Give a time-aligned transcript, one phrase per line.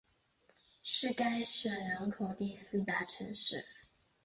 [0.81, 3.67] 是该省人口第四大城市。